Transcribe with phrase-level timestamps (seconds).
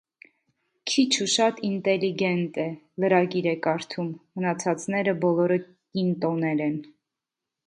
[0.91, 2.67] Քիչ ու շատ ինտելիգենտ է,
[3.05, 6.83] լրագիր է կարդում, մնացածները բոլորը կինտոներ են: